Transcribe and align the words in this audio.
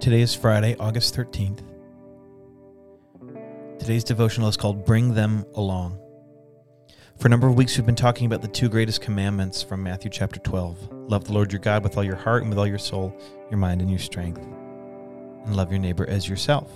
Today 0.00 0.22
is 0.22 0.34
Friday, 0.34 0.74
August 0.80 1.14
13th. 1.14 1.60
Today's 3.78 4.02
devotional 4.02 4.48
is 4.48 4.56
called 4.56 4.86
Bring 4.86 5.12
Them 5.12 5.44
Along. 5.56 6.00
For 7.18 7.26
a 7.26 7.28
number 7.28 7.46
of 7.46 7.54
weeks, 7.54 7.76
we've 7.76 7.84
been 7.84 7.96
talking 7.96 8.24
about 8.24 8.40
the 8.40 8.48
two 8.48 8.70
greatest 8.70 9.02
commandments 9.02 9.62
from 9.62 9.82
Matthew 9.82 10.10
chapter 10.10 10.40
12 10.40 10.90
love 10.90 11.24
the 11.24 11.34
Lord 11.34 11.52
your 11.52 11.60
God 11.60 11.84
with 11.84 11.98
all 11.98 12.02
your 12.02 12.16
heart 12.16 12.40
and 12.40 12.50
with 12.50 12.58
all 12.58 12.66
your 12.66 12.78
soul, 12.78 13.14
your 13.50 13.58
mind, 13.58 13.82
and 13.82 13.90
your 13.90 13.98
strength, 13.98 14.40
and 14.40 15.54
love 15.54 15.70
your 15.70 15.80
neighbor 15.80 16.08
as 16.08 16.26
yourself. 16.26 16.72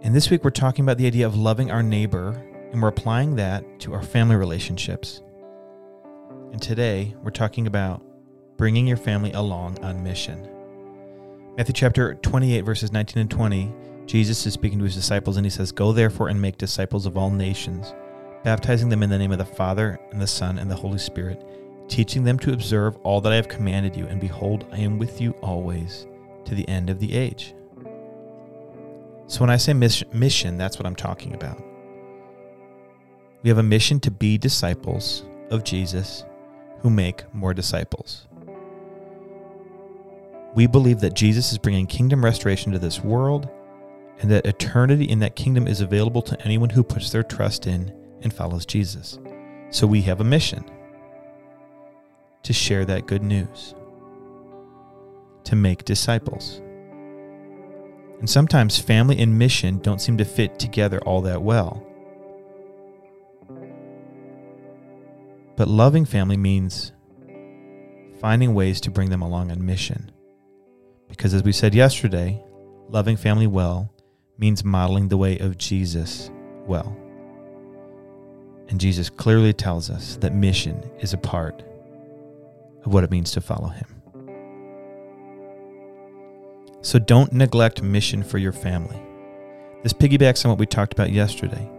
And 0.00 0.14
this 0.14 0.30
week, 0.30 0.44
we're 0.44 0.50
talking 0.50 0.82
about 0.82 0.96
the 0.96 1.06
idea 1.06 1.26
of 1.26 1.36
loving 1.36 1.70
our 1.70 1.82
neighbor, 1.82 2.42
and 2.72 2.80
we're 2.80 2.88
applying 2.88 3.36
that 3.36 3.80
to 3.80 3.92
our 3.92 4.02
family 4.02 4.36
relationships. 4.36 5.20
And 6.52 6.62
today, 6.62 7.14
we're 7.22 7.32
talking 7.32 7.66
about 7.66 8.02
bringing 8.56 8.86
your 8.86 8.96
family 8.96 9.32
along 9.32 9.78
on 9.84 10.02
mission. 10.02 10.48
Matthew 11.54 11.74
chapter 11.74 12.14
28, 12.14 12.62
verses 12.62 12.92
19 12.92 13.20
and 13.20 13.30
20, 13.30 13.70
Jesus 14.06 14.46
is 14.46 14.54
speaking 14.54 14.78
to 14.78 14.86
his 14.86 14.94
disciples 14.94 15.36
and 15.36 15.44
he 15.44 15.50
says, 15.50 15.70
Go 15.70 15.92
therefore 15.92 16.28
and 16.28 16.40
make 16.40 16.56
disciples 16.56 17.04
of 17.04 17.18
all 17.18 17.28
nations, 17.28 17.92
baptizing 18.42 18.88
them 18.88 19.02
in 19.02 19.10
the 19.10 19.18
name 19.18 19.32
of 19.32 19.38
the 19.38 19.44
Father 19.44 20.00
and 20.12 20.20
the 20.20 20.26
Son 20.26 20.58
and 20.58 20.70
the 20.70 20.74
Holy 20.74 20.96
Spirit, 20.96 21.44
teaching 21.88 22.24
them 22.24 22.38
to 22.38 22.54
observe 22.54 22.96
all 23.02 23.20
that 23.20 23.32
I 23.32 23.36
have 23.36 23.48
commanded 23.48 23.94
you. 23.94 24.06
And 24.06 24.18
behold, 24.18 24.64
I 24.72 24.78
am 24.78 24.98
with 24.98 25.20
you 25.20 25.32
always 25.42 26.06
to 26.46 26.54
the 26.54 26.66
end 26.70 26.88
of 26.88 26.98
the 26.98 27.12
age. 27.14 27.54
So 29.26 29.40
when 29.40 29.50
I 29.50 29.58
say 29.58 29.74
mission, 29.74 30.56
that's 30.56 30.78
what 30.78 30.86
I'm 30.86 30.96
talking 30.96 31.34
about. 31.34 31.62
We 33.42 33.50
have 33.50 33.58
a 33.58 33.62
mission 33.62 34.00
to 34.00 34.10
be 34.10 34.38
disciples 34.38 35.24
of 35.50 35.64
Jesus 35.64 36.24
who 36.80 36.88
make 36.88 37.22
more 37.34 37.52
disciples. 37.52 38.26
We 40.54 40.66
believe 40.66 41.00
that 41.00 41.14
Jesus 41.14 41.52
is 41.52 41.58
bringing 41.58 41.86
kingdom 41.86 42.24
restoration 42.24 42.72
to 42.72 42.78
this 42.78 43.00
world 43.00 43.48
and 44.20 44.30
that 44.30 44.46
eternity 44.46 45.04
in 45.04 45.18
that 45.20 45.36
kingdom 45.36 45.66
is 45.66 45.80
available 45.80 46.22
to 46.22 46.40
anyone 46.42 46.70
who 46.70 46.84
puts 46.84 47.10
their 47.10 47.22
trust 47.22 47.66
in 47.66 47.92
and 48.22 48.32
follows 48.32 48.66
Jesus. 48.66 49.18
So 49.70 49.86
we 49.86 50.02
have 50.02 50.20
a 50.20 50.24
mission 50.24 50.64
to 52.42 52.52
share 52.52 52.84
that 52.84 53.06
good 53.06 53.22
news, 53.22 53.74
to 55.44 55.56
make 55.56 55.84
disciples. 55.84 56.60
And 58.20 58.28
sometimes 58.28 58.78
family 58.78 59.18
and 59.18 59.38
mission 59.38 59.78
don't 59.78 60.00
seem 60.00 60.18
to 60.18 60.24
fit 60.24 60.58
together 60.58 61.00
all 61.00 61.22
that 61.22 61.42
well. 61.42 61.84
But 65.56 65.68
loving 65.68 66.04
family 66.04 66.36
means 66.36 66.92
finding 68.20 68.54
ways 68.54 68.80
to 68.82 68.90
bring 68.90 69.10
them 69.10 69.22
along 69.22 69.50
on 69.50 69.64
mission. 69.64 70.12
Because 71.12 71.34
as 71.34 71.42
we 71.42 71.52
said 71.52 71.74
yesterday, 71.74 72.42
loving 72.88 73.18
family 73.18 73.46
well 73.46 73.92
means 74.38 74.64
modeling 74.64 75.08
the 75.08 75.18
way 75.18 75.38
of 75.38 75.58
Jesus 75.58 76.30
well. 76.66 76.96
And 78.68 78.80
Jesus 78.80 79.10
clearly 79.10 79.52
tells 79.52 79.90
us 79.90 80.16
that 80.16 80.34
mission 80.34 80.82
is 81.00 81.12
a 81.12 81.18
part 81.18 81.62
of 82.86 82.94
what 82.94 83.04
it 83.04 83.10
means 83.10 83.30
to 83.32 83.42
follow 83.42 83.68
him. 83.68 84.02
So 86.80 86.98
don't 86.98 87.30
neglect 87.34 87.82
mission 87.82 88.22
for 88.22 88.38
your 88.38 88.52
family. 88.52 89.00
This 89.82 89.92
piggybacks 89.92 90.46
on 90.46 90.50
what 90.50 90.58
we 90.58 90.64
talked 90.64 90.94
about 90.94 91.12
yesterday. 91.12 91.70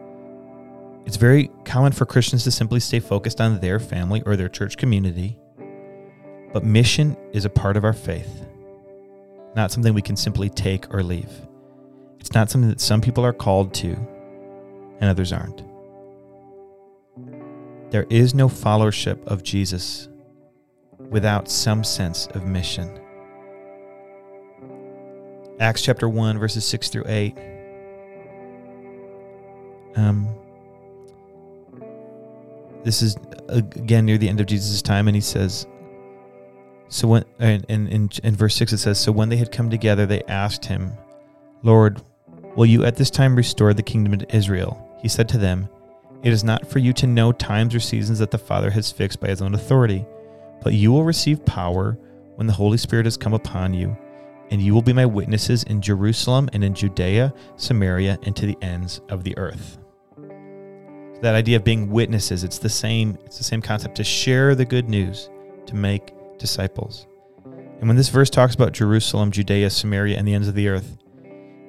It's 1.08 1.18
very 1.18 1.50
common 1.66 1.92
for 1.92 2.06
Christians 2.06 2.44
to 2.44 2.52
simply 2.52 2.80
stay 2.80 3.00
focused 3.00 3.42
on 3.42 3.60
their 3.62 3.80
family 3.80 4.22
or 4.28 4.36
their 4.36 4.48
church 4.48 4.78
community, 4.78 5.40
but 6.54 6.64
mission 6.64 7.18
is 7.34 7.46
a 7.46 7.50
part 7.50 7.78
of 7.78 7.84
our 7.84 7.94
faith 7.94 8.46
not 9.56 9.72
something 9.72 9.94
we 9.94 10.02
can 10.02 10.16
simply 10.16 10.50
take 10.50 10.94
or 10.94 11.04
leave. 11.04 11.32
It's 12.20 12.34
not 12.34 12.50
something 12.50 12.70
that 12.70 12.82
some 12.82 13.02
people 13.02 13.26
are 13.26 13.34
called 13.34 13.74
to 13.76 13.90
and 15.00 15.10
others 15.10 15.34
aren't. 15.34 15.64
There 17.92 18.08
is 18.10 18.34
no 18.34 18.48
followership 18.48 19.24
of 19.28 19.44
Jesus 19.44 20.10
without 20.98 21.50
some 21.50 21.84
sense 21.84 22.28
of 22.28 22.46
mission. 22.48 23.00
Acts 25.60 25.84
chapter 25.84 26.10
1, 26.10 26.40
verses 26.40 26.66
6 26.66 26.90
through 26.90 27.04
8. 27.06 27.38
Um, 29.96 30.28
this 32.84 33.02
is 33.02 33.16
again 33.48 34.06
near 34.06 34.18
the 34.18 34.28
end 34.28 34.42
of 34.42 34.48
Jesus' 34.48 34.82
time, 34.82 35.08
and 35.08 35.16
he 35.16 35.22
says, 35.22 35.68
so 36.94 37.08
when 37.08 37.26
in, 37.40 37.88
in, 37.88 38.10
in 38.24 38.36
verse 38.36 38.56
6 38.56 38.72
it 38.72 38.78
says, 38.78 39.00
So 39.00 39.12
when 39.12 39.30
they 39.30 39.38
had 39.38 39.52
come 39.52 39.72
together, 39.72 40.06
they 40.06 40.22
asked 40.26 40.66
him, 40.66 40.92
Lord, 41.64 42.00
will 42.56 42.68
you 42.68 42.86
at 42.86 42.98
this 42.98 43.10
time 43.10 43.36
restore 43.36 43.74
the 43.74 43.82
kingdom 43.82 44.20
to 44.20 44.36
Israel? 44.36 44.96
He 45.02 45.08
said 45.08 45.28
to 45.30 45.40
them, 45.40 45.68
It 46.22 46.32
is 46.32 46.44
not 46.44 46.70
for 46.70 46.78
you 46.78 46.94
to 46.94 47.08
know 47.08 47.32
times 47.32 47.74
or 47.74 47.80
seasons 47.80 48.20
that 48.20 48.30
the 48.30 48.38
Father 48.38 48.70
has 48.70 48.92
fixed 48.92 49.20
by 49.20 49.30
his 49.30 49.42
own 49.42 49.56
authority, 49.56 50.06
but 50.62 50.74
you 50.74 50.92
will 50.92 51.04
receive 51.04 51.44
power 51.48 51.98
when 52.36 52.46
the 52.46 52.54
Holy 52.54 52.78
Spirit 52.78 53.08
has 53.08 53.18
come 53.18 53.34
upon 53.34 53.74
you, 53.74 53.98
and 54.52 54.62
you 54.62 54.76
will 54.76 54.84
be 54.84 54.94
my 54.94 55.08
witnesses 55.08 55.64
in 55.64 55.82
Jerusalem 55.82 56.48
and 56.54 56.64
in 56.64 56.76
Judea, 56.76 57.34
Samaria, 57.56 58.20
and 58.22 58.36
to 58.36 58.46
the 58.46 58.58
ends 58.62 59.02
of 59.10 59.24
the 59.24 59.36
earth. 59.40 59.80
that 61.24 61.34
idea 61.34 61.58
of 61.58 61.64
being 61.64 61.90
witnesses, 61.90 62.44
it's 62.44 62.60
the 62.60 62.70
same, 62.70 63.18
it's 63.26 63.40
the 63.40 63.44
same 63.44 63.64
concept 63.64 63.96
to 63.96 64.04
share 64.04 64.54
the 64.54 64.66
good 64.66 64.90
news, 64.90 65.32
to 65.66 65.74
make 65.74 66.14
disciples. 66.38 67.08
And 67.80 67.88
when 67.88 67.98
this 67.98 68.10
verse 68.10 68.30
talks 68.30 68.56
about 68.56 68.72
Jerusalem, 68.72 69.32
Judea, 69.32 69.70
Samaria, 69.70 70.18
and 70.18 70.28
the 70.28 70.34
ends 70.34 70.48
of 70.48 70.56
the 70.56 70.70
earth, 70.70 70.98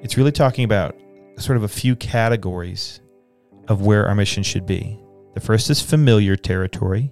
it's 0.01 0.17
really 0.17 0.31
talking 0.31 0.63
about 0.63 0.95
sort 1.37 1.57
of 1.57 1.63
a 1.63 1.67
few 1.67 1.95
categories 1.95 3.01
of 3.67 3.81
where 3.81 4.07
our 4.07 4.15
mission 4.15 4.43
should 4.43 4.65
be. 4.65 4.99
The 5.33 5.41
first 5.41 5.69
is 5.69 5.81
familiar 5.81 6.35
territory. 6.35 7.11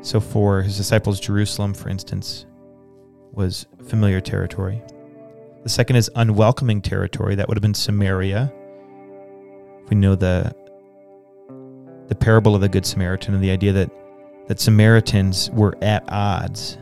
So 0.00 0.20
for 0.20 0.62
his 0.62 0.76
disciples, 0.76 1.20
Jerusalem, 1.20 1.74
for 1.74 1.88
instance, 1.88 2.46
was 3.32 3.66
familiar 3.86 4.20
territory. 4.20 4.82
The 5.62 5.68
second 5.68 5.96
is 5.96 6.10
unwelcoming 6.16 6.82
territory. 6.82 7.34
That 7.34 7.48
would 7.48 7.56
have 7.56 7.62
been 7.62 7.74
Samaria. 7.74 8.52
We 9.88 9.96
know 9.96 10.14
the 10.14 10.54
the 12.08 12.14
parable 12.14 12.54
of 12.54 12.62
the 12.62 12.68
Good 12.68 12.86
Samaritan 12.86 13.34
and 13.34 13.44
the 13.44 13.50
idea 13.50 13.72
that 13.74 13.90
that 14.48 14.58
Samaritans 14.58 15.50
were 15.50 15.76
at 15.82 16.04
odds. 16.08 16.78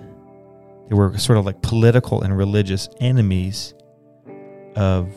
They 0.89 0.95
were 0.95 1.19
sort 1.19 1.37
of 1.37 1.45
like 1.45 1.61
political 1.63 2.23
and 2.23 2.37
religious 2.37 2.89
enemies 3.01 3.75
of, 4.77 5.09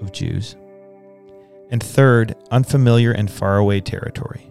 of 0.00 0.12
Jews. 0.12 0.56
And 1.70 1.82
third, 1.82 2.36
unfamiliar 2.50 3.12
and 3.12 3.30
faraway 3.30 3.80
territory. 3.80 4.50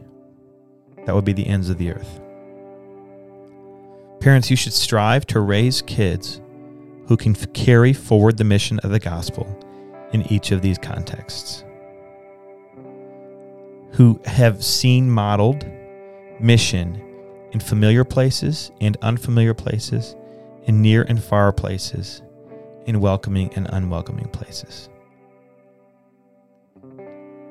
That 1.06 1.14
would 1.14 1.26
be 1.26 1.34
the 1.34 1.48
ends 1.48 1.70
of 1.70 1.78
the 1.78 1.92
earth. 1.92 2.20
Parents, 4.20 4.50
you 4.50 4.56
should 4.56 4.74
strive 4.74 5.28
to 5.28 5.40
raise 5.40 5.82
kids 5.84 6.42
who 7.08 7.16
can 7.16 7.36
carry 7.36 7.94
forward 7.94 8.38
the 8.38 8.44
mission 8.44 8.80
of 8.80 8.90
the 8.90 9.00
gospel 9.00 9.46
in 10.14 10.22
each 10.32 10.52
of 10.52 10.62
these 10.62 10.78
contexts, 10.78 11.64
who 13.92 14.20
have 14.26 14.64
seen 14.64 15.12
modeled 15.12 15.66
mission 16.44 17.02
in 17.54 17.60
familiar 17.60 18.04
places 18.04 18.72
and 18.82 18.98
unfamiliar 19.02 19.54
places, 19.54 20.16
in 20.66 20.82
near 20.82 21.04
and 21.04 21.24
far 21.24 21.54
places, 21.54 22.22
in 22.86 23.00
welcoming 23.00 23.52
and 23.56 23.68
unwelcoming 23.72 24.28
places. 24.28 24.90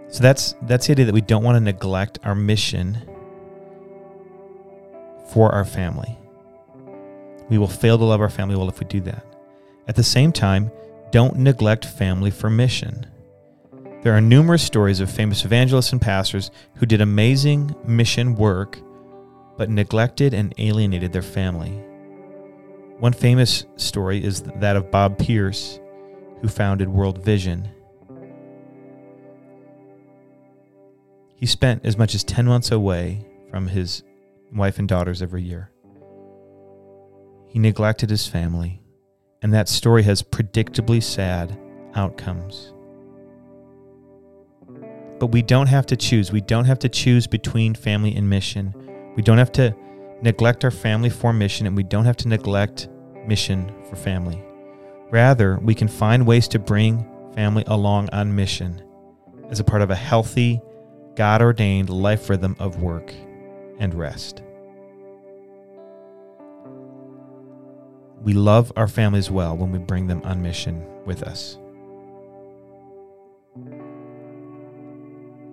So 0.08 0.22
that's 0.22 0.54
that's 0.62 0.86
the 0.86 0.92
idea 0.92 1.06
that 1.06 1.14
we 1.14 1.22
don't 1.22 1.42
want 1.42 1.56
to 1.56 1.60
neglect 1.60 2.18
our 2.22 2.34
mission 2.34 2.98
for 5.32 5.50
our 5.52 5.64
family. 5.64 6.18
We 7.48 7.56
will 7.56 7.68
fail 7.68 7.96
to 7.96 8.04
love 8.04 8.20
our 8.20 8.28
family 8.28 8.56
well 8.56 8.68
if 8.68 8.78
we 8.78 8.86
do 8.86 9.00
that. 9.02 9.24
At 9.88 9.96
the 9.96 10.02
same 10.02 10.32
time, 10.32 10.70
don't 11.10 11.38
neglect 11.38 11.86
family 11.86 12.30
for 12.30 12.50
mission. 12.50 13.06
There 14.02 14.16
are 14.16 14.20
numerous 14.20 14.64
stories 14.64 14.98
of 14.98 15.08
famous 15.08 15.44
evangelists 15.44 15.92
and 15.92 16.00
pastors 16.00 16.50
who 16.74 16.86
did 16.86 17.00
amazing 17.00 17.72
mission 17.84 18.34
work 18.34 18.80
but 19.56 19.70
neglected 19.70 20.34
and 20.34 20.52
alienated 20.58 21.12
their 21.12 21.22
family. 21.22 21.70
One 22.98 23.12
famous 23.12 23.64
story 23.76 24.24
is 24.24 24.42
that 24.42 24.74
of 24.74 24.90
Bob 24.90 25.18
Pierce, 25.18 25.78
who 26.40 26.48
founded 26.48 26.88
World 26.88 27.24
Vision. 27.24 27.68
He 31.36 31.46
spent 31.46 31.86
as 31.86 31.96
much 31.96 32.16
as 32.16 32.24
10 32.24 32.44
months 32.44 32.72
away 32.72 33.24
from 33.50 33.68
his 33.68 34.02
wife 34.52 34.80
and 34.80 34.88
daughters 34.88 35.22
every 35.22 35.42
year. 35.42 35.70
He 37.46 37.60
neglected 37.60 38.10
his 38.10 38.26
family, 38.26 38.82
and 39.42 39.54
that 39.54 39.68
story 39.68 40.02
has 40.02 40.22
predictably 40.22 41.00
sad 41.00 41.56
outcomes. 41.94 42.71
But 45.22 45.30
we 45.30 45.40
don't 45.40 45.68
have 45.68 45.86
to 45.86 45.96
choose. 45.96 46.32
We 46.32 46.40
don't 46.40 46.64
have 46.64 46.80
to 46.80 46.88
choose 46.88 47.28
between 47.28 47.76
family 47.76 48.16
and 48.16 48.28
mission. 48.28 48.74
We 49.14 49.22
don't 49.22 49.38
have 49.38 49.52
to 49.52 49.72
neglect 50.20 50.64
our 50.64 50.72
family 50.72 51.10
for 51.10 51.32
mission, 51.32 51.64
and 51.64 51.76
we 51.76 51.84
don't 51.84 52.04
have 52.06 52.16
to 52.16 52.28
neglect 52.28 52.88
mission 53.24 53.72
for 53.88 53.94
family. 53.94 54.42
Rather, 55.12 55.60
we 55.62 55.76
can 55.76 55.86
find 55.86 56.26
ways 56.26 56.48
to 56.48 56.58
bring 56.58 57.08
family 57.36 57.62
along 57.68 58.08
on 58.10 58.34
mission 58.34 58.82
as 59.48 59.60
a 59.60 59.64
part 59.64 59.80
of 59.80 59.92
a 59.92 59.94
healthy, 59.94 60.60
God 61.14 61.40
ordained 61.40 61.88
life 61.88 62.28
rhythm 62.28 62.56
of 62.58 62.82
work 62.82 63.14
and 63.78 63.94
rest. 63.94 64.42
We 68.20 68.32
love 68.32 68.72
our 68.74 68.88
families 68.88 69.30
well 69.30 69.56
when 69.56 69.70
we 69.70 69.78
bring 69.78 70.08
them 70.08 70.20
on 70.24 70.42
mission 70.42 70.84
with 71.04 71.22
us. 71.22 71.58